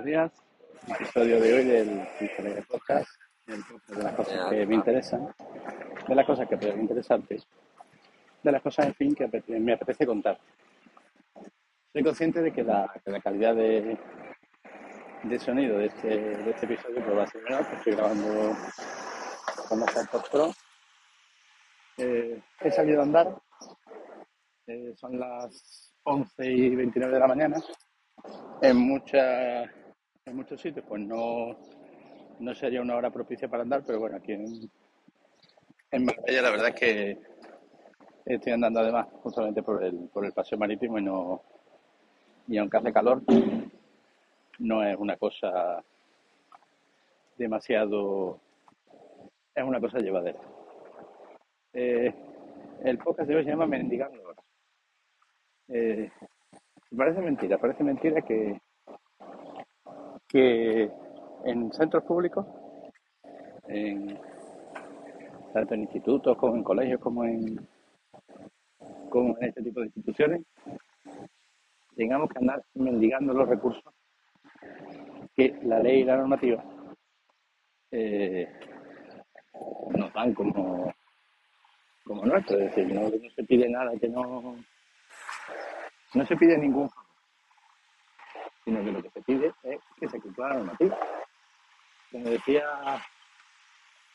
buenos 0.00 0.04
días. 0.04 0.32
Episodio 0.98 1.40
de 1.40 1.52
hoy 1.52 1.64
del 1.64 2.08
Diferente 2.18 2.62
Podcast, 2.62 3.10
el 3.46 3.62
podcast 3.64 3.90
de 3.90 4.02
las 4.02 4.14
cosas 4.14 4.50
que 4.50 4.66
me 4.66 4.74
interesan, 4.74 5.34
de 6.08 6.14
las 6.14 6.26
cosas 6.26 6.48
que 6.48 6.56
pueden 6.56 6.80
interesarte, 6.80 7.42
de 8.42 8.52
las 8.52 8.62
cosas, 8.62 8.86
en 8.86 8.94
fin, 8.94 9.14
que 9.14 9.28
me 9.58 9.74
apetece 9.74 10.06
contar. 10.06 10.38
Soy 11.92 12.02
consciente 12.02 12.40
de 12.40 12.52
que 12.52 12.62
la, 12.62 12.90
la 13.04 13.20
calidad 13.20 13.54
de, 13.54 13.98
de, 15.24 15.38
sonido 15.38 15.78
de 15.78 15.86
este, 15.86 16.08
de 16.08 16.50
este 16.50 16.66
episodio 16.66 17.04
pues 17.04 17.18
va 17.18 17.22
a 17.24 17.26
ser 17.26 17.42
menor, 17.42 17.60
porque 17.62 17.76
estoy 17.76 17.92
grabando 17.92 18.56
con 19.68 19.80
los 19.80 19.96
AirPods 19.96 20.28
Pro. 20.30 20.50
Eh, 21.98 22.40
he 22.60 22.70
salido 22.70 23.00
a 23.00 23.04
andar, 23.04 23.36
eh, 24.66 24.94
son 24.96 25.18
las 25.18 25.94
11 26.04 26.46
y 26.46 26.74
29 26.76 27.12
de 27.12 27.20
la 27.20 27.28
mañana. 27.28 27.56
En, 28.62 28.76
muchas 28.76 29.70
en 30.30 30.36
muchos 30.36 30.60
sitios 30.60 30.84
pues 30.88 31.02
no, 31.02 31.56
no 32.38 32.54
sería 32.54 32.80
una 32.80 32.96
hora 32.96 33.10
propicia 33.10 33.48
para 33.48 33.62
andar, 33.62 33.82
pero 33.84 33.98
bueno, 33.98 34.16
aquí 34.16 34.32
en, 34.32 34.70
en 35.90 36.04
Marbella 36.04 36.42
la 36.42 36.50
verdad 36.50 36.68
es 36.68 36.74
que 36.74 37.18
estoy 38.24 38.52
andando 38.52 38.80
además 38.80 39.08
justamente 39.22 39.62
por 39.62 39.82
el, 39.82 40.08
por 40.08 40.24
el 40.24 40.32
paseo 40.32 40.56
marítimo 40.56 40.98
y 40.98 41.02
no 41.02 41.42
y 42.46 42.58
aunque 42.58 42.76
hace 42.76 42.92
calor 42.92 43.22
no 44.58 44.84
es 44.84 44.96
una 44.96 45.16
cosa 45.16 45.82
demasiado 47.36 48.40
es 49.54 49.64
una 49.64 49.80
cosa 49.80 49.98
llevadera. 49.98 50.38
Eh, 51.72 52.14
el 52.84 52.98
podcast 52.98 53.28
de 53.28 53.36
hoy 53.36 53.44
se 53.44 53.50
llama 53.50 53.66
Mendigando 53.66 54.34
eh, 55.68 56.10
parece 56.96 57.20
mentira, 57.20 57.58
parece 57.58 57.84
mentira 57.84 58.22
que, 58.22 58.60
que 60.30 60.90
en 61.44 61.72
centros 61.72 62.04
públicos, 62.04 62.46
tanto 65.52 65.74
en 65.74 65.80
institutos 65.82 66.36
como 66.36 66.56
en 66.56 66.62
colegios 66.62 67.00
como 67.00 67.24
en, 67.24 67.68
como 69.08 69.36
en 69.38 69.48
este 69.48 69.62
tipo 69.62 69.80
de 69.80 69.86
instituciones, 69.86 70.42
tengamos 71.96 72.30
que 72.30 72.38
andar 72.38 72.62
mendigando 72.74 73.34
los 73.34 73.48
recursos 73.48 73.82
que 75.34 75.58
la 75.62 75.80
ley 75.80 76.00
y 76.00 76.04
la 76.04 76.16
normativa 76.16 76.62
eh, 77.90 78.48
nos 79.90 80.12
dan 80.12 80.34
como, 80.34 80.92
como 82.04 82.24
nuestro. 82.24 82.58
Es 82.58 82.74
decir, 82.74 82.94
no 82.94 83.10
se 83.34 83.44
pide 83.44 83.68
nada 83.68 83.92
que 83.98 84.08
no 84.08 84.56
no 86.12 86.26
se 86.26 86.36
pide 86.36 86.58
ningún 86.58 86.90
sino 88.70 88.84
que 88.84 88.92
lo 88.92 89.02
que 89.02 89.10
se 89.10 89.22
pide 89.22 89.52
es 89.64 89.80
que 89.98 90.08
se 90.08 90.20
cumpla 90.20 90.48
la 90.48 90.54
normativa. 90.54 90.96
Como 92.12 92.30
decía 92.30 93.04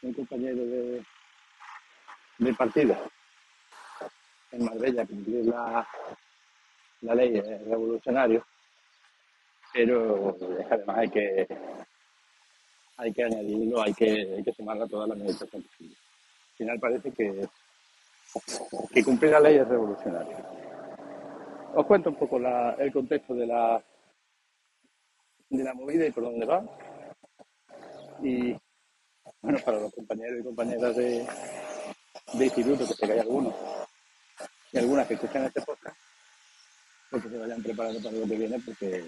un 0.02 0.14
compañero 0.14 0.66
de, 0.66 2.54
partido 2.54 2.96
en 4.52 4.66
Marbella, 4.66 5.06
cumplir 5.06 5.46
la, 5.46 5.86
la 7.02 7.16
ley 7.16 7.38
es 7.38 7.66
revolucionario, 7.66 8.46
pero 9.74 10.38
además 10.70 10.98
hay 11.00 11.10
que 11.10 11.48
hay 12.98 13.12
que 13.12 13.24
añadirlo, 13.26 13.82
hay 13.82 13.94
que, 13.94 14.10
hay 14.38 14.44
que 14.44 14.54
sumarla 14.54 14.86
a 14.86 14.88
toda 14.88 15.08
la 15.08 15.16
administración. 15.16 15.66
Al 15.82 16.58
final 16.58 16.80
parece 16.80 17.12
que, 17.12 17.46
que 18.94 19.04
cumplir 19.04 19.32
la 19.32 19.42
ley 19.42 19.58
es 19.58 19.68
revolucionario 19.68 20.38
os 21.76 21.86
cuento 21.86 22.10
un 22.10 22.16
poco 22.16 22.40
el 22.78 22.92
contexto 22.94 23.34
de 23.36 23.48
la, 23.48 23.84
de 25.50 25.64
la 25.64 25.74
movida 25.74 26.06
y 26.06 26.12
por 26.12 26.24
dónde 26.24 26.46
va. 26.46 26.64
Y 28.22 28.56
bueno, 29.42 29.60
para 29.64 29.80
los 29.80 29.94
compañeros 29.94 30.40
y 30.40 30.44
compañeras 30.44 30.96
de, 30.96 31.28
instituto, 32.40 32.86
que 32.88 33.06
que 33.06 33.14
hay 33.14 33.20
algunos 33.20 33.54
y 34.72 34.78
algunas 34.78 35.08
que 35.08 35.14
escuchan 35.14 35.46
este 35.46 35.62
podcast, 35.62 35.98
porque 37.10 37.30
se 37.30 37.38
vayan 37.38 37.64
preparando 37.64 38.02
para 38.02 38.18
lo 38.18 38.28
que 38.28 38.36
viene, 38.36 38.60
porque 38.66 39.06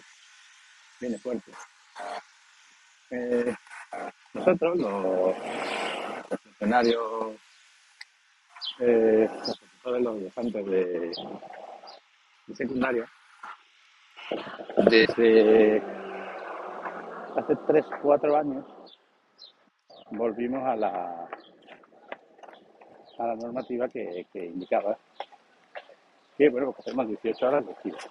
viene 0.99 1.17
fuerte. 1.17 1.51
Eh, 3.09 3.53
nosotros, 4.33 4.77
los, 4.77 5.35
funcionarios, 6.41 7.35
eh, 8.79 9.29
los 9.29 9.59
profesores, 9.59 10.01
los 10.03 10.65
de, 10.65 11.11
de 12.47 12.55
secundaria, 12.55 13.11
desde 14.89 15.81
hace 17.37 17.55
3, 17.67 17.85
4 18.01 18.37
años 18.37 18.65
volvimos 20.11 20.63
a 20.63 20.75
la, 20.75 21.29
a 23.19 23.27
la 23.27 23.35
normativa 23.35 23.87
que, 23.87 24.25
que 24.31 24.45
indicaba 24.45 24.97
que, 26.37 26.49
bueno, 26.49 26.71
pues 26.71 26.79
hacemos 26.79 27.07
18 27.07 27.47
horas 27.47 27.65
lectivas. 27.65 28.09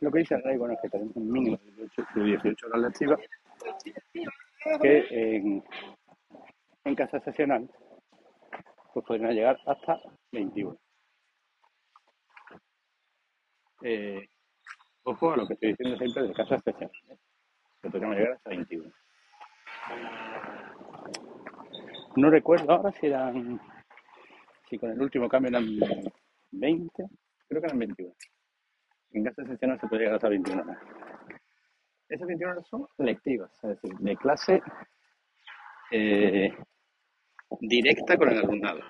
Lo 0.00 0.10
que 0.10 0.18
dice 0.20 0.38
la 0.38 0.50
ley, 0.50 0.58
bueno, 0.58 0.74
es 0.74 0.80
que 0.80 0.88
tenemos 0.88 1.16
un 1.16 1.32
mínimo 1.32 1.58
de 2.14 2.22
18, 2.24 2.66
horas 2.66 2.80
lectivas 2.80 3.20
que 4.80 5.06
en, 5.10 5.64
en 6.84 6.94
casa 6.94 7.20
sesional 7.20 7.68
pues 8.92 9.04
podrían 9.06 9.32
llegar 9.32 9.58
hasta 9.66 10.00
21. 10.32 10.76
Eh, 13.82 14.26
ojo 15.06 15.32
a 15.32 15.36
lo 15.36 15.46
que 15.46 15.54
estoy 15.54 15.70
diciendo 15.70 15.96
siempre 15.98 16.22
del 16.24 16.34
caso 16.34 16.54
especial, 16.56 16.90
¿eh? 17.08 17.16
que 17.80 17.90
podríamos 17.90 18.16
llegar 18.16 18.32
hasta 18.32 18.50
21. 18.50 18.92
No 22.16 22.30
recuerdo 22.30 22.72
ahora 22.72 22.90
si 22.92 23.06
eran, 23.06 23.60
si 24.68 24.78
con 24.78 24.90
el 24.90 25.00
último 25.00 25.28
cambio 25.28 25.50
eran 25.50 25.64
20, 26.50 27.04
creo 27.48 27.60
que 27.60 27.66
eran 27.66 27.78
21. 27.78 28.14
En 29.12 29.24
caso 29.24 29.42
excepcional 29.42 29.80
se 29.80 29.86
puede 29.86 30.02
llegar 30.02 30.16
hasta 30.16 30.28
21 30.28 30.62
horas. 30.62 30.78
Esas 32.08 32.26
21 32.26 32.52
horas 32.52 32.68
son 32.68 32.86
lectivas, 32.98 33.52
es 33.62 33.70
decir, 33.70 33.98
de 33.98 34.16
clase 34.16 34.62
eh, 35.92 36.52
directa 37.60 38.16
con 38.16 38.28
el 38.30 38.38
alumnado. 38.38 38.80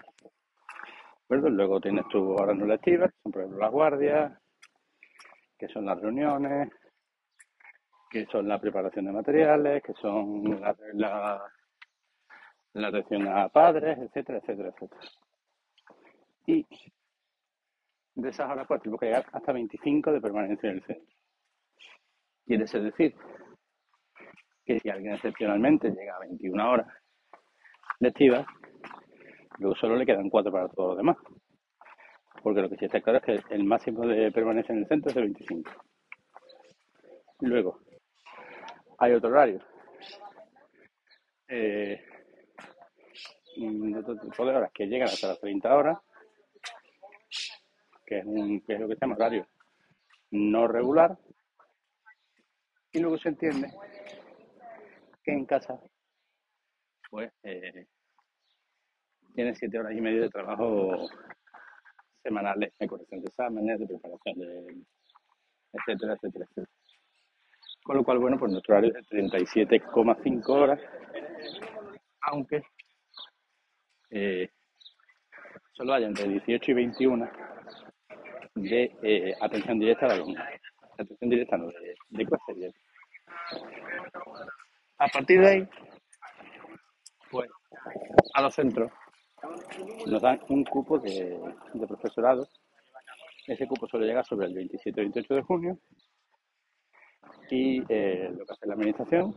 Luego 1.28 1.81
tienes 1.81 2.06
tus 2.09 2.41
horas 2.41 2.56
no 2.56 2.65
lectivas, 2.65 3.10
son 3.22 3.33
por 3.33 3.43
ejemplo 3.43 3.60
las 3.60 3.72
guardias, 3.72 4.33
que 5.59 5.69
son 5.69 5.87
las 5.87 6.00
reuniones, 6.00 6.71
que 8.11 8.27
son 8.27 8.49
la 8.49 8.61
preparación 8.61 9.06
de 9.06 9.12
materiales, 9.12 9.83
que 9.83 9.94
son 9.94 10.61
la, 10.61 11.44
la, 12.75 12.89
atención 12.89 13.27
a 13.28 13.49
padres, 13.49 13.99
etcétera, 13.99 14.39
etcétera, 14.39 14.69
etcétera. 14.71 15.00
Y 16.47 16.66
de 18.15 18.28
esas 18.28 18.50
horas 18.50 18.66
pues 18.66 18.83
tengo 18.83 18.99
que 18.99 19.06
llegar 19.06 19.27
hasta 19.33 19.53
25 19.53 20.12
de 20.12 20.21
permanencia 20.21 20.71
en 20.71 20.77
el 20.77 20.84
centro. 20.84 21.15
Quiere 22.47 22.65
decir 22.65 23.15
que 24.65 24.78
si 24.78 24.89
alguien 24.89 25.15
excepcionalmente 25.15 25.91
llega 25.91 26.16
a 26.16 26.21
21 26.21 26.71
horas 26.71 26.87
lectivas, 27.99 28.47
luego 29.59 29.75
solo 29.77 29.97
le 29.97 30.06
quedan 30.06 30.31
4 30.31 30.53
para 30.53 30.69
todos 30.69 30.89
los 30.91 30.97
demás 30.99 31.16
porque 32.43 32.63
lo 32.63 32.71
que 32.71 32.77
sí 32.77 32.85
está 32.85 33.01
claro 33.01 33.19
es 33.19 33.45
que 33.45 33.55
el 33.55 33.65
máximo 33.65 34.07
de 34.07 34.31
permanencia 34.33 34.73
en 34.73 34.81
el 34.81 34.89
centro 34.89 35.11
es 35.11 35.15
de 35.15 35.21
25. 35.23 35.71
Luego, 37.41 37.81
hay 38.99 39.13
otro 39.13 39.31
horario. 39.31 39.61
Eh, 41.49 42.03
otro 43.99 44.17
tipo 44.19 44.45
de 44.45 44.57
horas 44.57 44.71
que 44.73 44.87
llegan 44.87 45.09
hasta 45.09 45.29
las 45.29 45.41
30 45.41 45.75
horas, 45.75 45.99
que 48.05 48.19
es, 48.19 48.25
que 48.66 48.75
es 48.75 48.81
lo 48.81 48.89
que 48.89 48.95
se 48.95 49.01
llama 49.01 49.16
horario 49.16 49.47
no 50.31 50.66
regular. 50.66 51.16
Y 52.93 53.01
luego 53.01 53.19
se 53.19 53.28
entiende 53.28 53.71
que 55.22 55.33
en 55.33 55.45
casa, 55.45 55.78
pues, 57.10 57.33
eh, 57.43 57.87
tiene 59.34 59.55
7 59.55 59.78
horas 59.78 59.93
y 59.93 60.01
media 60.01 60.22
de 60.22 60.31
trabajo 60.31 61.09
semanales 62.27 62.73
de 62.78 62.89
corrección 62.89 63.21
de 63.21 63.28
exámenes, 63.28 63.78
de 63.78 63.87
preparación 63.87 64.39
de 64.39 64.77
etcétera, 65.73 66.15
etcétera, 66.15 66.45
etcétera. 66.45 66.69
Con 67.84 67.97
lo 67.97 68.05
cual, 68.05 68.19
bueno, 68.19 68.37
pues 68.39 68.51
nuestro 68.51 68.75
horario 68.75 68.93
es 68.99 69.09
de 69.09 69.23
37,5 69.23 70.49
horas, 70.49 70.81
aunque 72.23 72.63
eh, 74.11 74.49
solo 75.73 75.95
hay 75.95 76.05
entre 76.05 76.28
18 76.28 76.71
y 76.71 76.75
21 76.75 77.31
de 78.57 78.97
eh, 79.03 79.34
atención 79.41 79.79
directa 79.79 80.07
al 80.07 80.13
alumno. 80.13 80.43
Atención 80.99 81.31
directa 81.31 81.57
no, 81.57 81.67
de, 81.69 81.95
de 82.09 82.27
clase 82.27 82.55
directa. 82.55 82.81
A 84.99 85.07
partir 85.09 85.41
de 85.41 85.49
ahí, 85.49 85.69
pues, 87.31 87.49
a 88.34 88.43
los 88.43 88.55
centros 88.55 88.91
nos 90.07 90.23
dan 90.23 90.41
un 90.49 90.65
cupo 90.65 90.99
de, 90.99 91.39
profesorado. 91.87 92.47
Ese 93.47 93.67
cupo 93.67 93.87
suele 93.87 94.07
llegar 94.07 94.25
sobre 94.25 94.47
el 94.47 94.55
27-28 94.55 95.35
de 95.35 95.43
junio. 95.43 95.79
Y 97.51 97.83
eh, 97.89 98.31
lo 98.37 98.45
que 98.45 98.53
hace 98.53 98.67
la 98.67 98.75
administración, 98.75 99.35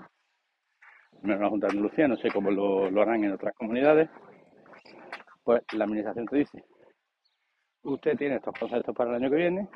menos 1.22 1.42
la 1.42 1.50
Junta 1.50 1.68
de 1.68 1.74
Andalucía, 1.74 2.08
no 2.08 2.18
sé 2.18 2.30
cómo 2.32 2.50
lo, 2.50 2.90
lo 2.90 3.02
harán 3.02 3.24
en 3.24 3.34
otras 3.34 3.54
comunidades, 3.56 4.10
pues 5.44 5.62
la 5.74 5.86
administración 5.86 6.26
te 6.26 6.38
dice, 6.38 6.64
usted 7.84 8.18
tiene 8.18 8.36
estos 8.36 8.54
conceptos 8.60 8.96
para 8.96 9.12
el 9.12 9.18
año 9.18 9.30
que 9.30 9.36
viene, 9.36 9.68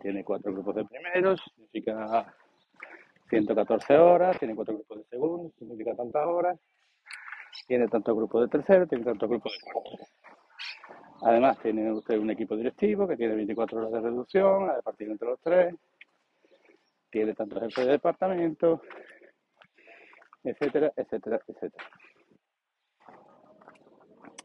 tiene 0.00 0.24
cuatro 0.24 0.52
grupos 0.52 0.76
de 0.76 0.84
primeros, 0.84 1.40
significa 1.54 2.34
114 3.28 3.98
horas, 3.98 4.38
tiene 4.38 4.54
cuatro 4.54 4.74
grupos 4.74 4.98
de 4.98 5.04
segundos, 5.04 5.52
significa 5.58 5.94
tantas 5.94 6.26
horas, 6.26 6.58
tiene 7.66 7.88
tantos 7.88 8.14
grupos 8.16 8.42
de 8.42 8.48
tercero, 8.48 8.86
tiene 8.86 9.04
tantos 9.04 9.28
grupos 9.28 9.52
de 9.52 9.70
cuarto. 9.70 10.04
Además, 11.22 11.58
tiene 11.60 11.90
usted 11.92 12.18
un 12.18 12.30
equipo 12.30 12.56
directivo 12.56 13.08
que 13.08 13.16
tiene 13.16 13.34
24 13.34 13.78
horas 13.78 13.92
de 13.92 14.00
reducción, 14.00 14.70
a 14.70 14.82
partir 14.82 15.08
entre 15.08 15.28
los 15.28 15.40
tres, 15.40 15.74
tiene 17.10 17.32
tantos 17.32 17.60
jefes 17.62 17.86
de 17.86 17.92
departamento, 17.92 18.82
etcétera, 20.42 20.92
etcétera, 20.96 21.40
etcétera. 21.46 21.84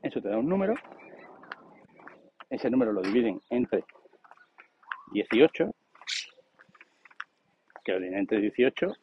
Eso 0.01 0.21
te 0.21 0.29
da 0.29 0.37
un 0.37 0.47
número, 0.47 0.73
ese 2.49 2.69
número 2.69 2.93
lo 2.93 3.01
dividen 3.01 3.41
entre 3.49 3.83
18, 5.11 5.75
que 7.83 7.91
lo 7.91 8.05
entre 8.05 8.39
18, 8.39 8.93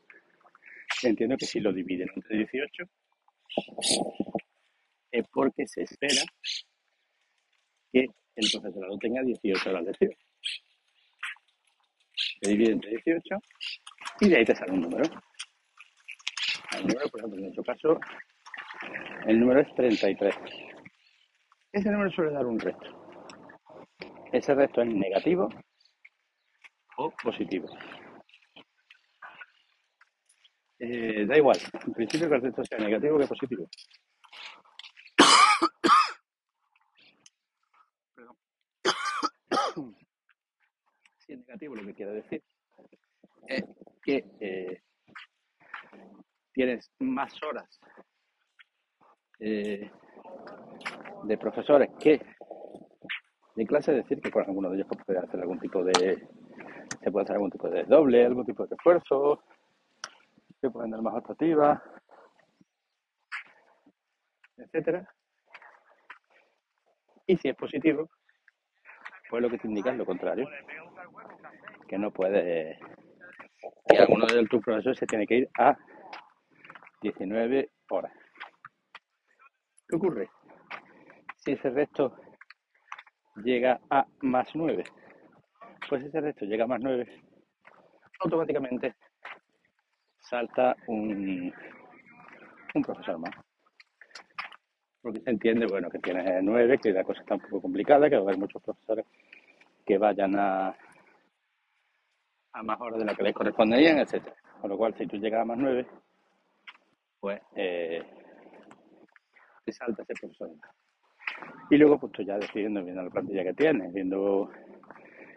entiendo 1.03 1.37
que 1.37 1.45
si 1.45 1.61
lo 1.61 1.73
dividen 1.73 2.09
entre 2.15 2.39
18 2.39 2.89
es 5.11 5.27
porque 5.33 5.67
se 5.67 5.83
espera 5.83 6.23
que 7.93 8.07
el 8.37 8.51
profesorado 8.53 8.99
tenga 8.99 9.23
18 9.23 9.71
horas 9.71 9.85
de 9.85 9.91
lección. 9.91 10.13
Se 12.43 12.51
divide 12.51 12.73
entre 12.73 12.91
18 12.91 13.23
y 14.21 14.29
de 14.29 14.37
ahí 14.37 14.45
te 14.45 14.55
sale 14.55 14.73
un 14.73 14.83
número. 14.83 15.05
El 16.77 16.87
número, 16.87 17.09
por 17.09 17.21
ejemplo, 17.21 17.39
en 17.39 17.43
nuestro 17.45 17.65
caso, 17.65 18.01
el 19.27 19.41
número 19.41 19.61
es 19.61 19.75
33. 19.75 20.35
Ese 21.73 21.91
número 21.91 22.11
suele 22.11 22.33
dar 22.33 22.47
un 22.47 22.59
resto. 22.59 22.87
Ese 24.33 24.55
resto 24.55 24.83
es 24.83 24.89
negativo 24.89 25.49
o 26.99 27.11
positivo. 27.23 27.69
Eh, 30.79 31.25
da 31.27 31.37
igual, 31.39 31.57
en 31.87 31.93
principio 31.95 32.29
que 32.29 32.35
el 32.35 32.43
resto 32.43 32.65
sea 32.65 32.79
negativo 32.79 33.19
que 33.19 33.27
positivo. 33.27 33.67
Si 41.19 41.33
es 41.33 41.39
negativo, 41.39 41.75
lo 41.75 41.87
que 41.87 41.95
quiere 41.95 42.13
decir 42.13 42.43
es 43.49 43.65
que 44.03 44.25
eh, 44.41 44.83
tienes 46.53 46.91
más 46.99 47.33
horas 47.43 47.81
eh, 49.41 49.91
de 51.25 51.39
profesores 51.39 51.91
que 51.99 52.21
de 53.55 53.67
clase, 53.67 53.93
es 53.93 54.05
decir, 54.05 54.21
que 54.21 54.31
con 54.31 54.45
alguno 54.45 54.69
de 54.69 54.77
ellos 54.77 54.89
puede 55.07 55.19
hacer 55.19 55.41
algún 55.41 55.59
tipo 55.59 55.83
de, 55.83 56.29
se 57.03 57.11
puede 57.11 57.25
hacer 57.25 57.37
algún 57.37 57.51
tipo 57.51 57.71
de 57.71 57.85
doble, 57.85 58.27
algún 58.27 58.45
tipo 58.45 58.67
de 58.67 58.75
esfuerzo, 58.75 59.43
se 60.61 60.71
pueden 60.71 60.91
dar 60.91 61.03
más 61.03 61.15
optativas, 61.15 61.81
etcétera. 64.57 65.09
Y 67.27 67.37
si 67.37 67.49
es 67.49 67.57
positivo, 67.57 68.09
pues 69.29 69.43
lo 69.43 69.51
que 69.51 69.59
te 69.59 69.67
indica 69.67 69.91
es 69.91 69.97
lo 69.97 70.07
contrario, 70.07 70.49
que 71.89 71.99
no 71.99 72.11
puede, 72.13 72.79
que 73.89 73.99
alguno 73.99 74.27
de 74.27 74.47
tus 74.47 74.63
profesores 74.63 74.99
se 74.99 75.07
tiene 75.07 75.27
que 75.27 75.39
ir 75.39 75.51
a 75.59 75.77
19 77.03 77.71
horas. 77.91 78.13
¿Qué 79.89 79.97
ocurre? 79.97 80.31
Si 81.37 81.53
ese 81.53 81.71
resto 81.71 82.17
llega 83.37 83.81
a 83.91 84.07
más 84.23 84.49
9, 84.55 84.85
pues 85.89 86.05
ese 86.05 86.21
resto 86.21 86.45
llega 86.45 86.65
a 86.65 86.69
más 86.69 86.81
9, 86.81 87.23
automáticamente 88.21 88.95
salta 90.29 90.77
un, 90.89 91.53
un 92.75 92.83
profesor 92.83 93.19
más. 93.19 93.31
Porque 95.01 95.21
se 95.21 95.31
entiende, 95.31 95.67
bueno, 95.67 95.89
que 95.89 95.99
tienes 95.99 96.43
9, 96.43 96.79
que 96.79 96.93
la 96.93 97.05
cosa 97.05 97.21
está 97.21 97.35
un 97.35 97.41
poco 97.41 97.63
complicada, 97.63 98.11
que 98.11 98.17
va 98.17 98.23
a 98.23 98.25
haber 98.25 98.39
muchos 98.39 98.63
profesores 98.63 99.07
que 99.85 99.99
vayan 99.99 100.37
a, 100.37 100.77
a 102.53 102.63
más 102.63 102.81
horas 102.81 102.99
de 102.99 103.05
lo 103.05 103.15
que 103.15 103.23
les 103.23 103.35
corresponderían, 103.35 103.99
etcétera. 103.99 104.35
Con 104.61 104.71
lo 104.71 104.77
cual, 104.77 104.95
si 104.99 105.07
tú 105.07 105.17
llegas 105.17 105.43
a 105.43 105.45
más 105.45 105.59
9, 105.59 105.87
pues 107.21 107.41
eh, 107.55 108.03
te 109.65 109.73
salta 109.73 110.03
ese 110.03 110.15
profesor. 110.15 110.51
Y 111.71 111.77
luego, 111.77 112.01
pues 112.01 112.13
tú 112.13 112.23
ya 112.23 112.37
decidiendo, 112.39 112.83
viendo 112.83 113.03
la 113.03 113.11
plantilla 113.11 113.45
que 113.45 113.55
tienes, 113.55 113.93
viendo 113.93 114.51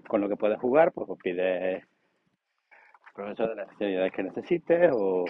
con 0.08 0.22
lo 0.22 0.30
que 0.30 0.36
puedes 0.36 0.60
jugar, 0.60 0.92
pues, 0.94 1.06
pues 1.08 1.20
pides 1.22 1.84
profesor 3.20 3.50
de 3.50 3.56
las 3.56 3.68
especialidades 3.68 4.14
que 4.14 4.24
necesites 4.24 4.92
o, 4.94 5.26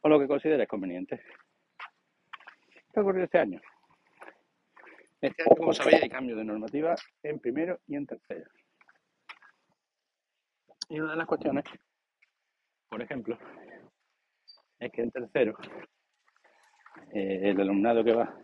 o 0.00 0.08
lo 0.08 0.20
que 0.20 0.28
consideres 0.28 0.68
conveniente. 0.68 1.20
¿Qué 2.92 3.00
ha 3.00 3.02
ocurrido 3.02 3.24
este 3.24 3.38
año? 3.38 3.60
Este 5.20 5.42
año, 5.42 5.56
como 5.56 5.72
sabéis, 5.72 6.02
hay 6.02 6.08
cambio 6.08 6.36
de 6.36 6.44
normativa 6.44 6.94
en 7.24 7.40
primero 7.40 7.80
y 7.88 7.96
en 7.96 8.06
tercero. 8.06 8.48
Y 10.88 11.00
una 11.00 11.12
de 11.12 11.16
las 11.18 11.26
cuestiones, 11.26 11.64
por 12.88 13.02
ejemplo, 13.02 13.36
es 14.78 14.92
que 14.92 15.02
en 15.02 15.10
tercero 15.10 15.58
eh, 17.12 17.50
el 17.50 17.60
alumnado 17.60 18.04
que 18.04 18.14
va 18.14 18.38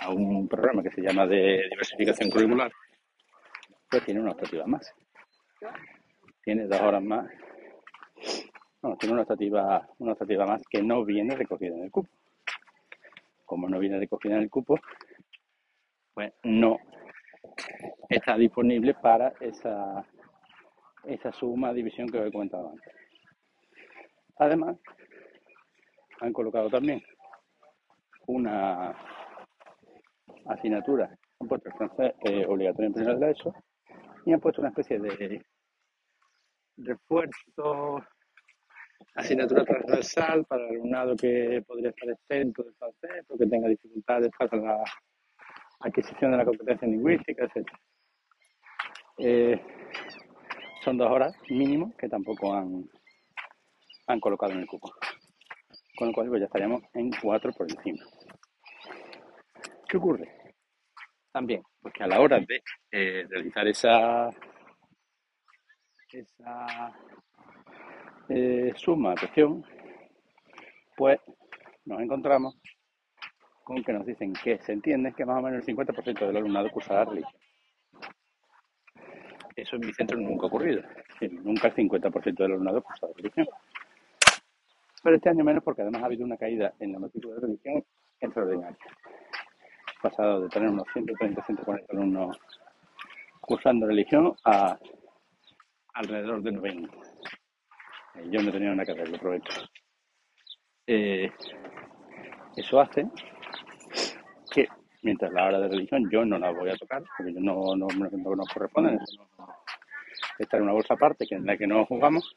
a 0.00 0.10
un 0.10 0.48
programa 0.48 0.82
que 0.84 0.92
se 0.92 1.02
llama 1.02 1.26
de 1.26 1.68
diversificación 1.70 2.30
curricular, 2.30 2.70
pues 3.90 4.04
tiene 4.04 4.20
una 4.20 4.30
optativa 4.30 4.64
más. 4.66 4.94
Tiene 6.42 6.66
dos 6.66 6.80
horas 6.80 7.02
más. 7.02 7.30
No, 8.82 8.96
tiene 8.96 9.12
una 9.12 9.22
optativa, 9.22 9.86
una 9.98 10.16
más 10.46 10.62
que 10.70 10.82
no 10.82 11.04
viene 11.04 11.36
recogida 11.36 11.74
en 11.74 11.84
el 11.84 11.90
cupo. 11.90 12.08
Como 13.44 13.68
no 13.68 13.78
viene 13.78 13.98
recogida 13.98 14.36
en 14.36 14.42
el 14.42 14.50
cupo, 14.50 14.78
pues 16.14 16.32
no 16.44 16.78
está 18.08 18.36
disponible 18.36 18.94
para 18.94 19.34
esa, 19.40 20.04
esa 21.04 21.32
suma 21.32 21.72
división 21.72 22.08
que 22.08 22.18
os 22.18 22.26
he 22.26 22.32
comentado 22.32 22.70
antes. 22.70 22.94
Además, 24.36 24.76
han 26.20 26.32
colocado 26.32 26.70
también 26.70 27.02
una 28.26 28.94
asignatura, 30.46 31.10
han 31.40 31.48
puesto 31.48 31.68
el 31.68 31.74
francés 31.74 32.14
eh, 32.24 32.46
obligatorio 32.46 32.88
en 32.88 32.94
primero 32.94 33.18
de 33.18 33.30
ESO 33.32 33.54
y 34.24 34.32
han 34.32 34.40
puesto 34.40 34.60
una 34.60 34.70
especie 34.70 34.98
de 34.98 35.44
refuerzo, 36.84 38.02
asignatura 39.14 39.64
transversal 39.64 40.44
para 40.44 40.64
el 40.64 40.76
alumnado 40.76 41.16
que 41.16 41.62
podría 41.66 41.90
estar 41.90 42.08
exento 42.10 42.62
del 42.62 42.74
francés 42.74 43.24
o 43.28 43.38
que 43.38 43.46
tenga 43.46 43.68
dificultades 43.68 44.30
para 44.38 44.56
la 44.56 44.84
adquisición 45.80 46.32
de 46.32 46.36
la 46.36 46.44
competencia 46.44 46.88
lingüística, 46.88 47.44
etc. 47.44 47.66
Eh, 49.18 49.60
son 50.84 50.96
dos 50.96 51.10
horas 51.10 51.34
mínimo 51.48 51.92
que 51.98 52.08
tampoco 52.08 52.54
han, 52.54 52.88
han 54.06 54.20
colocado 54.20 54.52
en 54.52 54.60
el 54.60 54.66
cupo. 54.66 54.92
Con 55.96 56.08
lo 56.08 56.14
cual 56.14 56.28
pues 56.28 56.40
ya 56.40 56.46
estaríamos 56.46 56.82
en 56.94 57.10
cuatro 57.20 57.52
por 57.52 57.70
encima. 57.70 58.02
¿Qué 59.88 59.96
ocurre? 59.96 60.28
También, 61.32 61.62
porque 61.80 62.02
a 62.02 62.06
la 62.06 62.20
hora 62.20 62.40
de 62.40 62.62
eh, 62.90 63.24
realizar 63.28 63.66
esa, 63.68 64.30
esa 66.12 66.92
eh, 68.28 68.72
suma, 68.76 69.12
atención, 69.12 69.64
pues 70.96 71.18
nos 71.84 72.00
encontramos 72.00 72.56
con 73.64 73.82
que 73.82 73.92
nos 73.92 74.04
dicen 74.06 74.32
que 74.32 74.58
se 74.58 74.72
entiende 74.72 75.12
que 75.12 75.24
más 75.24 75.38
o 75.38 75.42
menos 75.42 75.66
el 75.66 75.76
50% 75.76 76.26
del 76.26 76.36
alumnado 76.36 76.70
cursará 76.70 77.04
religión. 77.04 77.40
Eso 79.54 79.76
en 79.76 79.86
mi 79.86 79.92
centro 79.92 80.18
nunca 80.18 80.44
ha 80.44 80.48
ocurrido. 80.48 80.82
Nunca 81.42 81.68
el 81.68 81.74
50% 81.74 82.34
del 82.34 82.52
alumnado 82.52 82.82
cursará 82.82 83.12
religión. 83.16 83.46
Pero 85.02 85.16
este 85.16 85.28
año 85.28 85.44
menos 85.44 85.62
porque 85.62 85.82
además 85.82 86.02
ha 86.02 86.06
habido 86.06 86.24
una 86.24 86.36
caída 86.36 86.74
en 86.80 86.92
la 86.92 86.98
matrícula 86.98 87.36
de 87.36 87.40
religión 87.42 87.84
extraordinaria. 88.20 88.78
Pasado 90.02 90.42
de 90.42 90.48
tener 90.48 90.70
unos 90.70 90.86
130, 90.92 91.44
140 91.44 91.92
alumnos 91.92 92.38
cursando 93.40 93.86
religión 93.86 94.34
a 94.44 94.78
alrededor 95.94 96.42
de 96.42 96.52
90. 96.52 96.96
Eh, 98.14 98.28
yo 98.30 98.42
no 98.42 98.52
tenía 98.52 98.72
una 98.72 98.84
carrera, 98.84 99.10
lo 99.10 99.16
aprovecho. 99.16 99.62
Eh, 100.86 101.30
eso 102.56 102.80
hace 102.80 103.06
que 104.52 104.68
mientras 105.02 105.32
la 105.32 105.46
hora 105.46 105.60
de 105.60 105.68
religión 105.68 106.08
yo 106.10 106.24
no 106.24 106.38
la 106.38 106.50
voy 106.50 106.70
a 106.70 106.76
tocar, 106.76 107.02
porque 107.16 107.32
no, 107.32 107.76
no, 107.76 107.86
no, 107.86 108.10
no 108.10 108.44
corresponde, 108.52 108.98
está 110.38 110.56
en 110.56 110.64
una 110.64 110.72
bolsa 110.72 110.94
aparte, 110.94 111.26
que 111.26 111.36
en 111.36 111.46
la 111.46 111.56
que 111.56 111.66
no 111.66 111.86
jugamos, 111.86 112.36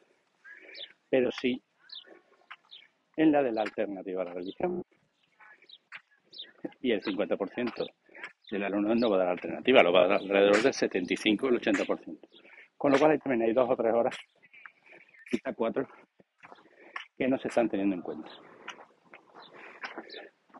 pero 1.10 1.32
sí 1.32 1.62
en 3.16 3.32
la 3.32 3.44
de 3.44 3.52
la 3.52 3.62
alternativa 3.62 4.22
a 4.22 4.26
la 4.26 4.34
religión. 4.34 4.84
Y 6.82 6.92
el 6.92 7.02
50% 7.02 7.88
del 8.52 8.64
alumno 8.64 8.96
no 8.96 9.10
va 9.10 9.16
a 9.18 9.20
dar 9.20 9.30
alternativa, 9.30 9.84
lo 9.84 9.92
va 9.92 10.04
a 10.04 10.08
dar 10.08 10.20
alrededor 10.20 10.62
del 10.62 10.74
75 10.74 11.46
o 11.46 11.50
el 11.50 11.60
80%. 11.60 12.20
Con 12.84 12.92
lo 12.92 13.00
cual 13.00 13.12
ahí 13.12 13.20
también 13.20 13.44
hay 13.44 13.54
dos 13.54 13.70
o 13.70 13.78
tres 13.78 13.94
horas, 13.94 14.14
quizá 15.32 15.54
cuatro, 15.54 15.88
que 17.18 17.30
no 17.30 17.38
se 17.38 17.48
están 17.48 17.70
teniendo 17.70 17.96
en 17.96 18.02
cuenta. 18.02 18.30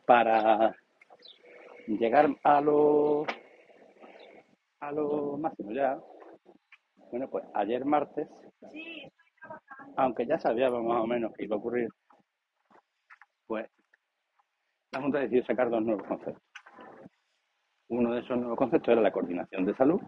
Para 0.06 0.74
llegar 1.86 2.34
a 2.42 2.62
lo, 2.62 3.26
a 4.80 4.90
lo 4.90 5.36
máximo 5.36 5.72
ya, 5.72 6.00
bueno, 7.10 7.28
pues 7.28 7.44
ayer 7.52 7.84
martes, 7.84 8.26
aunque 9.98 10.24
ya 10.24 10.38
sabíamos 10.38 10.82
más 10.82 11.02
o 11.02 11.06
menos 11.06 11.30
que 11.34 11.44
iba 11.44 11.56
a 11.56 11.58
ocurrir, 11.58 11.90
pues 13.46 13.68
la 14.92 15.02
Junta 15.02 15.18
decidió 15.18 15.44
sacar 15.44 15.68
dos 15.68 15.82
nuevos 15.82 16.08
conceptos. 16.08 16.42
Uno 17.88 18.14
de 18.14 18.20
esos 18.20 18.38
nuevos 18.38 18.56
conceptos 18.56 18.92
era 18.92 19.02
la 19.02 19.12
coordinación 19.12 19.66
de 19.66 19.74
salud, 19.74 20.00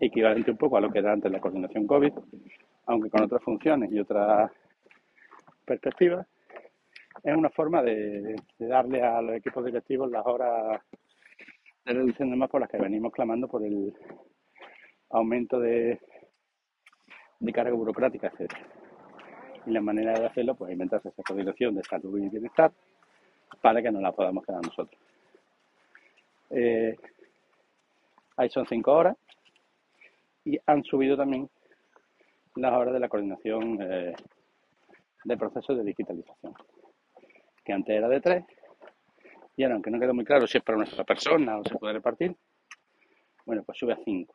equivalente 0.00 0.50
un 0.50 0.56
poco 0.56 0.76
a 0.76 0.80
lo 0.80 0.90
que 0.90 0.98
era 0.98 1.12
antes 1.12 1.30
la 1.30 1.40
coordinación 1.40 1.86
COVID, 1.86 2.12
aunque 2.86 3.10
con 3.10 3.22
otras 3.22 3.42
funciones 3.42 3.92
y 3.92 3.98
otras 3.98 4.50
perspectivas. 5.64 6.26
Es 7.22 7.34
una 7.34 7.50
forma 7.50 7.82
de, 7.82 8.36
darle 8.58 9.02
a 9.02 9.22
los 9.22 9.36
equipos 9.36 9.64
directivos 9.64 10.10
las 10.10 10.26
horas 10.26 10.80
de 11.84 11.92
reducción 11.92 12.30
de 12.30 12.36
más 12.36 12.50
por 12.50 12.60
las 12.60 12.70
que 12.70 12.78
venimos 12.78 13.12
clamando 13.12 13.48
por 13.48 13.64
el 13.64 13.94
aumento 15.10 15.60
de, 15.60 16.00
de 17.38 17.52
carga 17.52 17.74
burocrática, 17.74 18.28
etc. 18.28 18.52
Y 19.66 19.70
la 19.70 19.80
manera 19.80 20.18
de 20.18 20.26
hacerlo, 20.26 20.54
pues 20.54 20.72
inventarse 20.72 21.08
esa 21.08 21.22
coordinación 21.22 21.74
de 21.76 21.84
salud 21.84 22.18
y 22.18 22.28
bienestar 22.28 22.72
para 23.62 23.80
que 23.80 23.90
no 23.90 24.00
la 24.00 24.12
podamos 24.12 24.44
quedar 24.44 24.62
nosotros. 24.62 25.00
Eh, 26.50 26.96
ahí 28.36 28.50
son 28.50 28.66
cinco 28.66 28.92
horas 28.92 29.16
y 30.44 30.58
han 30.66 30.84
subido 30.84 31.16
también 31.16 31.48
las 32.56 32.72
horas 32.72 32.94
de 32.94 33.00
la 33.00 33.08
coordinación 33.08 33.78
eh, 33.80 34.14
de 35.24 35.36
procesos 35.36 35.76
de 35.76 35.84
digitalización, 35.84 36.54
que 37.64 37.72
antes 37.72 37.96
era 37.96 38.08
de 38.08 38.20
tres 38.20 38.44
y 39.56 39.62
ahora, 39.62 39.74
aunque 39.74 39.90
no 39.90 40.00
queda 40.00 40.12
muy 40.12 40.24
claro 40.24 40.46
si 40.46 40.58
es 40.58 40.64
para 40.64 40.78
una 40.78 40.86
sola 40.86 41.04
persona 41.04 41.58
o 41.58 41.64
se 41.64 41.76
puede 41.76 41.94
repartir, 41.94 42.36
bueno, 43.46 43.62
pues 43.64 43.78
sube 43.78 43.92
a 43.92 43.98
cinco. 44.04 44.34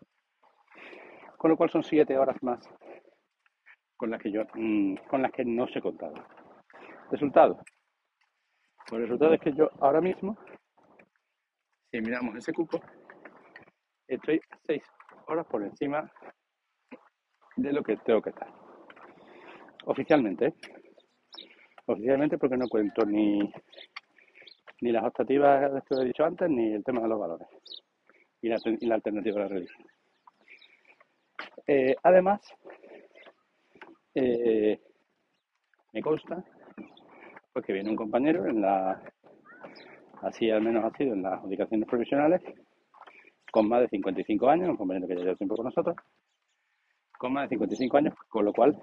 Con 1.37 1.51
lo 1.51 1.57
cual 1.57 1.69
son 1.69 1.83
siete 1.83 2.17
horas 2.17 2.41
más 2.41 2.67
con 3.97 4.09
las 4.11 4.21
que 4.21 4.31
yo 4.31 4.43
mm, 4.53 4.95
con 5.09 5.21
las 5.21 5.31
que 5.31 5.43
no 5.43 5.67
se 5.67 5.81
contaba. 5.81 6.25
Resultado. 7.11 7.61
Pues 8.87 8.93
el 8.93 9.01
resultado 9.01 9.33
es 9.33 9.41
que 9.41 9.53
yo 9.53 9.69
ahora 9.81 9.99
mismo 9.99 10.37
si 11.91 11.99
miramos 12.01 12.35
ese 12.35 12.53
cupo, 12.53 12.79
estoy 14.07 14.39
seis 14.65 14.83
horas 15.29 15.45
por 15.47 15.63
encima 15.63 16.11
de 17.55 17.73
lo 17.73 17.83
que 17.83 17.97
tengo 17.97 18.21
que 18.21 18.31
estar. 18.31 18.51
Oficialmente. 19.85 20.53
Oficialmente 21.85 22.37
porque 22.37 22.57
no 22.57 22.67
cuento 22.67 23.05
ni, 23.05 23.39
ni 24.81 24.91
las 24.91 25.03
optativas 25.03 25.83
que 25.83 25.95
he 25.95 26.05
dicho 26.05 26.23
antes, 26.23 26.49
ni 26.49 26.73
el 26.73 26.83
tema 26.83 27.01
de 27.01 27.07
los 27.07 27.19
valores 27.19 27.47
y 28.41 28.47
la, 28.47 28.95
alternativa 28.95 29.41
a 29.41 29.43
la 29.43 29.49
religión. 29.49 29.87
Eh, 31.67 31.95
además, 32.03 32.41
eh, 34.15 34.79
me 35.93 36.01
consta 36.01 36.43
pues 37.51 37.65
que 37.65 37.73
viene 37.73 37.89
un 37.89 37.95
compañero 37.95 38.47
en 38.47 38.61
la 38.61 39.01
así 40.21 40.49
al 40.51 40.61
menos 40.61 40.83
ha 40.83 40.97
sido 40.97 41.13
en 41.13 41.23
las 41.23 41.33
adjudicaciones 41.33 41.87
provisionales, 41.87 42.41
con 43.51 43.67
más 43.67 43.81
de 43.81 43.89
55 43.89 44.49
años, 44.49 44.69
un 44.69 44.77
compañero 44.77 45.07
que 45.07 45.15
ya 45.15 45.21
lleva 45.21 45.35
tiempo 45.35 45.55
con 45.55 45.65
nosotros, 45.65 45.95
con 47.17 47.33
más 47.33 47.43
de 47.49 47.55
55 47.55 47.97
años, 47.97 48.13
con 48.27 48.45
lo 48.45 48.53
cual 48.53 48.79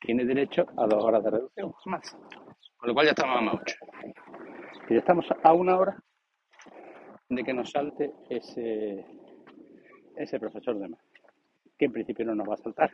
tiene 0.00 0.24
derecho 0.24 0.66
a 0.76 0.86
dos 0.86 1.02
horas 1.02 1.24
de 1.24 1.30
reducción 1.30 1.72
más. 1.86 2.16
Con 2.76 2.88
lo 2.88 2.94
cual 2.94 3.06
ya 3.06 3.12
estamos 3.12 3.54
a 3.54 3.56
8. 3.56 3.76
Y 4.88 4.94
ya 4.94 4.98
estamos 5.00 5.26
a 5.42 5.52
una 5.52 5.76
hora 5.76 5.96
de 7.28 7.42
que 7.42 7.52
nos 7.52 7.70
salte 7.70 8.12
ese, 8.28 9.04
ese 10.16 10.38
profesor 10.38 10.78
de 10.78 10.88
más, 10.88 11.00
que 11.76 11.86
en 11.86 11.92
principio 11.92 12.24
no 12.24 12.34
nos 12.34 12.48
va 12.48 12.54
a 12.54 12.58
saltar, 12.58 12.90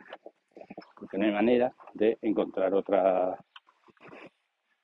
porque 0.95 1.17
no 1.17 1.25
hay 1.25 1.31
manera 1.31 1.73
de 1.93 2.17
encontrar 2.21 2.73
otra, 2.73 3.37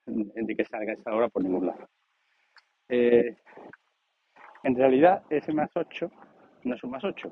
de 0.06 0.56
que 0.56 0.64
salga 0.64 0.92
esa 0.92 1.14
hora 1.14 1.28
por 1.28 1.42
ningún 1.42 1.66
lado. 1.66 1.88
Eh, 2.88 3.36
en 4.62 4.76
realidad, 4.76 5.22
ese 5.30 5.52
más 5.52 5.70
8 5.74 6.10
no 6.64 6.74
es 6.74 6.84
un 6.84 6.90
más 6.90 7.04
8, 7.04 7.30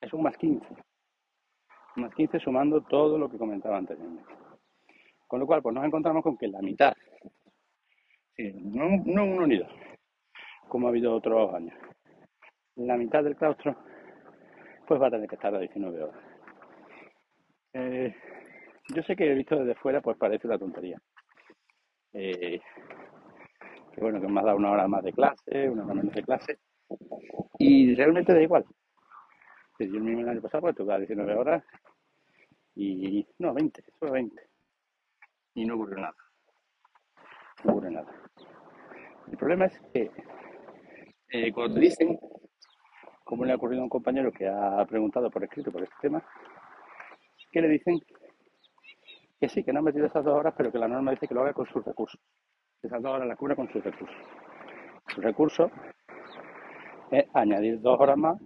es 0.00 0.12
un 0.12 0.22
más 0.22 0.36
15. 0.36 0.66
más 1.96 2.14
15 2.14 2.38
sumando 2.40 2.80
todo 2.82 3.18
lo 3.18 3.30
que 3.30 3.38
comentaba 3.38 3.76
anteriormente. 3.76 4.32
Con 5.26 5.40
lo 5.40 5.46
cual, 5.46 5.62
pues 5.62 5.74
nos 5.74 5.84
encontramos 5.84 6.22
con 6.22 6.36
que 6.36 6.48
la 6.48 6.60
mitad, 6.60 6.94
no, 8.38 8.88
no 9.04 9.24
un 9.24 9.42
unido, 9.42 9.66
como 10.68 10.86
ha 10.86 10.90
habido 10.90 11.14
otros 11.14 11.52
años, 11.54 11.76
la 12.76 12.96
mitad 12.96 13.22
del 13.22 13.36
claustro, 13.36 13.76
pues 14.86 15.00
va 15.00 15.08
a 15.08 15.10
tener 15.10 15.28
que 15.28 15.34
estar 15.34 15.54
a 15.54 15.58
19 15.58 16.02
horas. 16.02 16.20
Eh, 17.72 18.14
yo 18.94 19.02
sé 19.02 19.14
que 19.14 19.30
he 19.30 19.34
visto 19.34 19.56
desde 19.56 19.74
fuera, 19.74 20.00
pues 20.00 20.16
parece 20.16 20.46
una 20.46 20.58
tontería. 20.58 20.98
Eh, 22.12 22.60
bueno, 24.00 24.20
que 24.20 24.28
me 24.28 24.40
ha 24.40 24.44
dado 24.44 24.56
una 24.56 24.70
hora 24.70 24.88
más 24.88 25.04
de 25.04 25.12
clase, 25.12 25.68
una 25.68 25.84
hora 25.84 25.94
menos 25.94 26.14
de 26.14 26.22
clase, 26.22 26.58
y 27.58 27.94
realmente 27.94 28.32
da 28.32 28.42
igual. 28.42 28.64
Yo 29.78 29.86
el 29.86 30.00
mismo 30.00 30.30
año 30.30 30.42
pasado 30.42 30.62
pues 30.62 30.76
tuve 30.76 30.98
19 30.98 31.34
horas 31.34 31.64
y 32.74 33.26
no, 33.38 33.54
20, 33.54 33.82
solo 33.98 34.12
20. 34.12 34.42
Y 35.54 35.64
no 35.64 35.74
ocurrió 35.74 35.96
nada. 35.96 36.16
No 37.64 37.72
ocurrió 37.72 37.90
nada. 37.90 38.12
El 39.30 39.38
problema 39.38 39.66
es 39.66 39.80
que 39.92 40.10
eh, 41.28 41.52
cuando 41.52 41.74
te 41.74 41.80
dicen, 41.80 42.18
como 43.24 43.44
le 43.44 43.52
ha 43.52 43.56
ocurrido 43.56 43.80
a 43.80 43.84
un 43.84 43.90
compañero 43.90 44.32
que 44.32 44.48
ha 44.48 44.84
preguntado 44.86 45.30
por 45.30 45.44
escrito 45.44 45.72
por 45.72 45.82
este 45.82 45.96
tema, 46.00 46.22
que 47.50 47.62
le 47.62 47.68
dicen 47.68 48.00
que 49.40 49.48
sí, 49.48 49.64
que 49.64 49.72
no 49.72 49.78
ha 49.78 49.82
metido 49.82 50.06
esas 50.06 50.24
dos 50.24 50.36
horas, 50.36 50.54
pero 50.56 50.70
que 50.70 50.78
la 50.78 50.88
norma 50.88 51.12
dice 51.12 51.26
que 51.26 51.34
lo 51.34 51.42
haga 51.42 51.54
con 51.54 51.66
sus 51.66 51.84
recursos 51.84 52.20
esas 52.82 53.02
dos 53.02 53.12
horas 53.12 53.28
la 53.28 53.36
cura 53.36 53.54
con 53.54 53.70
sus 53.70 53.82
recursos. 53.82 54.16
Su 55.14 55.20
recurso 55.20 55.70
es 57.10 57.24
añadir 57.34 57.80
dos 57.80 57.98
horas 58.00 58.16
más 58.16 58.40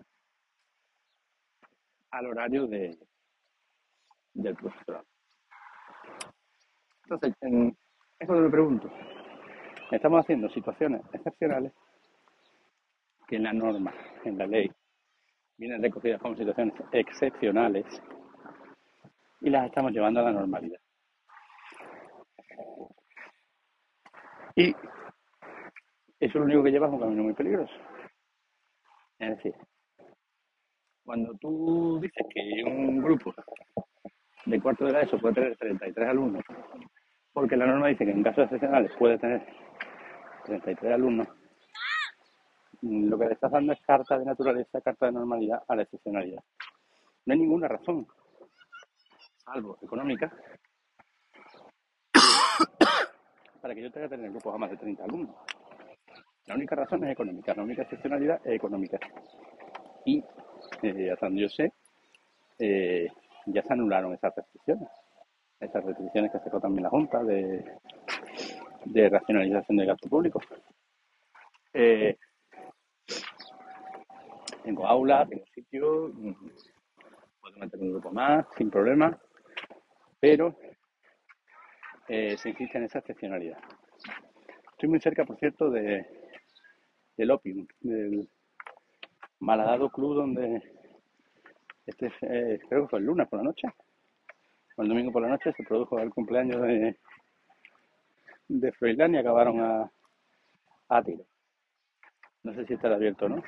al 2.10 2.26
horario 2.26 2.66
de, 2.66 2.96
del 4.32 4.54
profesorado. 4.54 5.04
Entonces, 7.04 7.34
en, 7.42 7.76
eso 8.18 8.32
me 8.32 8.50
pregunto. 8.50 8.90
Estamos 9.90 10.20
haciendo 10.20 10.48
situaciones 10.48 11.02
excepcionales 11.12 11.72
que 13.26 13.36
en 13.36 13.42
la 13.44 13.52
norma, 13.52 13.92
en 14.24 14.38
la 14.38 14.46
ley, 14.46 14.70
vienen 15.56 15.82
recogidas 15.82 16.20
como 16.20 16.36
situaciones 16.36 16.74
excepcionales 16.92 17.84
y 19.40 19.50
las 19.50 19.66
estamos 19.66 19.92
llevando 19.92 20.20
a 20.20 20.24
la 20.24 20.32
normalidad. 20.32 20.80
Y 24.56 24.70
eso 24.70 24.78
es 26.20 26.34
lo 26.34 26.44
único 26.44 26.62
que 26.62 26.70
lleva 26.70 26.86
es 26.86 26.92
un 26.92 27.00
camino 27.00 27.22
muy 27.24 27.34
peligroso. 27.34 27.74
Es 29.18 29.36
decir, 29.36 29.54
cuando 31.04 31.34
tú 31.34 31.98
dices 32.00 32.26
que 32.32 32.64
un 32.64 33.02
grupo 33.02 33.34
de 34.46 34.60
cuarto 34.60 34.86
de 34.86 34.92
la 34.92 35.00
ESO 35.02 35.18
puede 35.18 35.34
tener 35.34 35.56
33 35.56 36.08
alumnos, 36.08 36.42
porque 37.32 37.56
la 37.56 37.66
norma 37.66 37.88
dice 37.88 38.04
que 38.04 38.12
en 38.12 38.22
casos 38.22 38.44
excepcionales 38.44 38.92
puede 38.98 39.18
tener 39.18 39.46
33 40.44 40.92
alumnos, 40.94 41.28
lo 42.82 43.18
que 43.18 43.26
le 43.26 43.32
estás 43.32 43.50
dando 43.50 43.72
es 43.72 43.80
carta 43.80 44.18
de 44.18 44.24
naturaleza, 44.24 44.80
carta 44.80 45.06
de 45.06 45.12
normalidad 45.12 45.62
a 45.66 45.76
la 45.76 45.82
excepcionalidad. 45.82 46.42
No 47.26 47.32
hay 47.32 47.40
ninguna 47.40 47.68
razón, 47.68 48.06
salvo 49.44 49.78
económica, 49.82 50.32
para 53.64 53.74
que 53.74 53.80
yo 53.80 53.90
tenga 53.90 54.10
que 54.10 54.16
tener 54.16 54.30
grupos 54.30 54.54
a 54.54 54.58
más 54.58 54.70
de 54.70 54.76
30 54.76 55.04
alumnos. 55.04 55.34
La 56.44 56.54
única 56.54 56.76
razón 56.76 57.02
es 57.02 57.12
económica, 57.12 57.54
la 57.54 57.62
única 57.62 57.80
excepcionalidad 57.80 58.38
es 58.44 58.56
económica. 58.56 59.00
Y 60.04 60.22
eh, 60.82 61.10
hasta 61.10 61.24
donde 61.24 61.40
yo 61.40 61.48
sé, 61.48 61.72
eh, 62.58 63.08
ya 63.46 63.62
se 63.62 63.72
anularon 63.72 64.12
esas 64.12 64.36
restricciones. 64.36 64.86
Esas 65.58 65.82
restricciones 65.82 66.30
que 66.30 66.40
sacó 66.40 66.60
también 66.60 66.82
la 66.82 66.90
Junta 66.90 67.24
de, 67.24 67.64
racionalización 69.08 69.78
del 69.78 69.86
gasto 69.86 70.10
público. 70.10 70.42
Eh, 71.72 72.18
Tengo 74.62 74.86
aula, 74.86 75.24
tengo 75.26 75.46
sitio, 75.54 76.10
mm, 76.12 76.34
puedo 77.40 77.56
meter 77.60 77.80
un 77.80 77.92
grupo 77.92 78.12
más 78.12 78.44
sin 78.58 78.70
problema, 78.70 79.18
pero 80.20 80.54
eh, 82.08 82.36
se 82.36 82.50
insiste 82.50 82.78
en 82.78 82.84
esa 82.84 82.98
excepcionalidad. 82.98 83.58
Estoy 84.72 84.88
muy 84.88 85.00
cerca, 85.00 85.24
por 85.24 85.38
cierto, 85.38 85.70
de, 85.70 86.06
del 87.16 87.30
Opium, 87.30 87.66
del 87.80 88.28
Malhadado 89.40 89.90
Club, 89.90 90.14
donde 90.14 90.62
este 91.86 92.12
eh, 92.22 92.58
creo 92.68 92.82
que 92.82 92.88
fue 92.88 92.98
el 92.98 93.06
lunes 93.06 93.28
por 93.28 93.38
la 93.38 93.44
noche, 93.44 93.68
o 94.76 94.82
el 94.82 94.88
domingo 94.88 95.12
por 95.12 95.22
la 95.22 95.28
noche, 95.28 95.52
se 95.52 95.64
produjo 95.64 95.98
el 95.98 96.10
cumpleaños 96.10 96.60
de, 96.62 96.98
de 98.48 98.72
y 99.12 99.16
acabaron 99.16 99.60
a, 99.60 99.90
a 100.88 101.02
tiro. 101.02 101.24
No 102.42 102.54
sé 102.54 102.66
si 102.66 102.74
estará 102.74 102.96
abierto 102.96 103.26
o 103.26 103.28
no. 103.28 103.42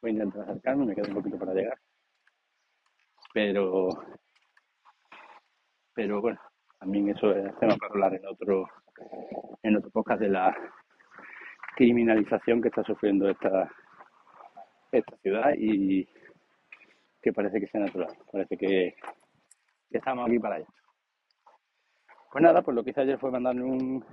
Voy 0.00 0.10
a 0.10 0.14
intentar 0.14 0.42
acercarme, 0.42 0.86
me 0.86 0.94
queda 0.94 1.08
un 1.08 1.14
poquito 1.14 1.38
para 1.38 1.54
llegar. 1.54 1.78
Pero, 3.34 3.88
pero 5.94 6.20
bueno, 6.20 6.40
también 6.82 7.10
eso 7.10 7.30
es 7.30 7.56
tema 7.60 7.76
para 7.76 7.92
hablar 7.92 8.14
en 8.14 8.26
otro, 8.26 8.68
en 9.62 9.76
otro 9.76 9.88
podcast 9.92 10.20
de 10.20 10.30
la 10.30 10.52
criminalización 11.76 12.60
que 12.60 12.68
está 12.68 12.82
sufriendo 12.82 13.30
esta, 13.30 13.70
esta 14.90 15.16
ciudad 15.18 15.52
y 15.56 16.08
que 17.22 17.32
parece 17.32 17.60
que 17.60 17.68
sea 17.68 17.82
natural. 17.82 18.12
Parece 18.32 18.56
que, 18.56 18.96
estamos 19.90 20.26
aquí 20.26 20.40
para 20.40 20.56
allá. 20.56 20.66
Pues 22.32 22.42
nada, 22.42 22.62
pues 22.62 22.74
lo 22.74 22.82
que 22.82 22.90
hice 22.90 23.02
ayer 23.02 23.18
fue 23.20 23.30
mandarle 23.30 23.62
un, 23.62 24.04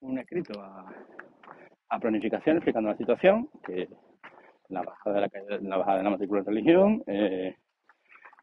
un 0.00 0.18
escrito 0.18 0.60
a, 0.60 0.84
a 1.88 1.98
planificación 2.00 2.58
explicando 2.58 2.90
la 2.90 2.98
situación, 2.98 3.48
que 3.64 3.88
la 4.68 4.82
bajada 4.82 5.22
de 5.22 5.30
la, 5.48 5.58
la, 5.62 5.76
bajada 5.78 5.96
de 5.98 6.04
la 6.04 6.10
matrícula 6.10 6.42
de 6.42 6.50
religión 6.50 7.02
eh, 7.06 7.56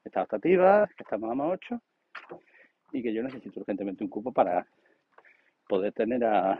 está 0.03 0.23
optativa, 0.23 0.89
estamos 0.97 1.29
a 1.29 1.35
más 1.35 1.47
8 1.51 1.79
y 2.91 3.01
que 3.01 3.13
yo 3.13 3.23
necesito 3.23 3.59
urgentemente 3.59 4.03
un 4.03 4.09
cupo 4.09 4.31
para 4.31 4.65
poder 5.67 5.93
tener 5.93 6.23
a, 6.25 6.53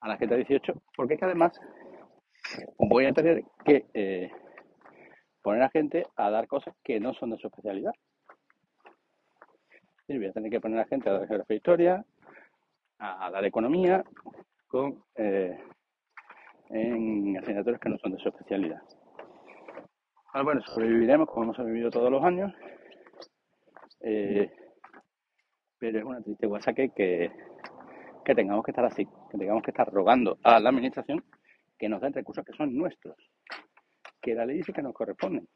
a 0.00 0.08
la 0.08 0.16
gente 0.16 0.34
de 0.34 0.44
18, 0.44 0.74
porque 0.96 1.14
es 1.14 1.20
que 1.20 1.26
además 1.26 1.58
voy 2.78 3.06
a 3.06 3.12
tener 3.12 3.44
que 3.64 3.86
eh, 3.94 4.30
poner 5.42 5.62
a 5.62 5.70
gente 5.70 6.06
a 6.16 6.30
dar 6.30 6.46
cosas 6.46 6.74
que 6.82 7.00
no 7.00 7.14
son 7.14 7.30
de 7.30 7.38
su 7.38 7.46
especialidad. 7.46 7.92
Voy 10.08 10.24
a 10.24 10.32
tener 10.32 10.50
que 10.50 10.60
poner 10.60 10.80
a 10.80 10.86
gente 10.86 11.08
a 11.08 11.12
dar 11.12 11.28
geografía 11.28 11.54
e 11.54 11.58
historia, 11.58 12.04
a, 12.98 13.30
dar 13.30 13.44
economía, 13.44 14.02
con 14.66 15.04
eh, 15.16 15.58
en 16.70 17.36
asignaturas 17.36 17.80
que 17.80 17.90
no 17.90 17.98
son 17.98 18.12
de 18.12 18.18
su 18.18 18.28
especialidad. 18.28 18.82
Ah, 20.32 20.42
bueno, 20.42 20.62
sobreviviremos 20.62 21.28
como 21.28 21.44
hemos 21.44 21.56
sobrevivido 21.56 21.90
todos 21.90 22.10
los 22.10 22.22
años, 22.24 22.52
eh, 24.00 24.50
pero 25.78 25.98
es 25.98 26.04
una 26.04 26.20
triste 26.22 26.46
guasa 26.46 26.72
que, 26.72 26.90
que, 26.90 27.30
que 28.24 28.34
tengamos 28.34 28.64
que 28.64 28.72
estar 28.72 28.84
así, 28.84 29.06
que 29.30 29.38
tengamos 29.38 29.62
que 29.62 29.70
estar 29.70 29.90
rogando 29.92 30.38
a 30.42 30.60
la 30.60 30.70
administración 30.70 31.24
que 31.78 31.88
nos 31.88 32.00
den 32.00 32.12
recursos 32.12 32.44
que 32.44 32.52
son 32.52 32.76
nuestros, 32.76 33.16
que 34.20 34.34
la 34.34 34.44
ley 34.44 34.58
dice 34.58 34.72
que 34.72 34.82
nos 34.82 34.92
corresponden. 34.92 35.48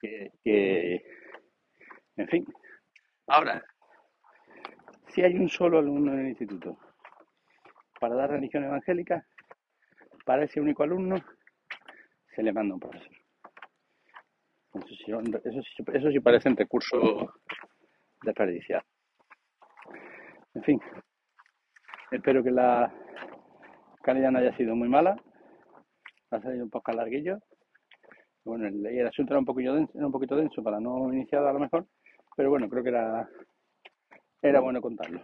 Que, 0.00 1.02
en 2.16 2.28
fin. 2.28 2.46
Ahora, 3.26 3.64
si 5.08 5.22
hay 5.22 5.34
un 5.34 5.48
solo 5.48 5.78
alumno 5.78 6.12
en 6.12 6.20
el 6.20 6.28
instituto 6.28 6.78
para 7.98 8.14
dar 8.14 8.30
religión 8.30 8.64
evangélica, 8.64 9.26
para 10.26 10.44
ese 10.44 10.60
único 10.60 10.82
alumno 10.82 11.16
se 12.34 12.42
le 12.42 12.52
manda 12.52 12.74
un 12.74 12.80
profesor. 12.80 13.16
Eso 14.74 14.86
sí, 14.88 15.12
eso 15.94 16.10
sí, 16.10 16.20
parece 16.20 16.48
un 16.48 16.56
recurso 16.56 17.32
desperdiciado. 18.24 18.82
En 20.54 20.62
fin, 20.62 20.80
espero 22.10 22.42
que 22.42 22.50
la 22.50 22.92
calidad 24.02 24.30
no 24.30 24.38
haya 24.38 24.56
sido 24.56 24.76
muy 24.76 24.88
mala. 24.88 25.16
Ha 26.30 26.40
salido 26.40 26.64
un 26.64 26.70
poco 26.70 26.92
larguillo. 26.92 27.38
Bueno, 28.44 28.66
el, 28.66 28.84
el 28.86 29.06
asunto 29.06 29.32
era 29.32 29.38
un, 29.38 29.46
poquito 29.46 29.74
denso, 29.74 29.92
un 29.94 30.12
poquito 30.12 30.36
denso 30.36 30.62
para 30.62 30.78
no 30.78 31.12
iniciar 31.12 31.44
a 31.46 31.52
lo 31.52 31.58
mejor, 31.58 31.86
pero 32.36 32.50
bueno, 32.50 32.68
creo 32.68 32.82
que 32.82 32.90
era, 32.90 33.28
era 34.42 34.60
bueno 34.60 34.80
contarlo. 34.82 35.22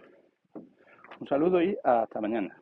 Un 1.19 1.27
saludo 1.27 1.61
y 1.61 1.77
hasta 1.83 2.19
mañana. 2.19 2.60